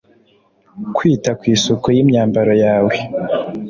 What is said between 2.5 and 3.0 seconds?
yawe